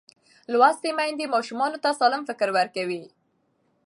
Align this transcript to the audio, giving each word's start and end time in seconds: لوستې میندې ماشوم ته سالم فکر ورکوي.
لوستې 0.51 0.89
میندې 0.97 1.25
ماشوم 1.33 1.59
ته 1.83 1.89
سالم 1.99 2.21
فکر 2.29 2.47
ورکوي. 2.57 3.03